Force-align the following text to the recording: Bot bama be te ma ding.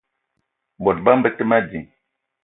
Bot 0.83 0.97
bama 1.05 1.23
be 1.23 1.29
te 1.37 1.43
ma 1.49 1.57
ding. 1.69 1.87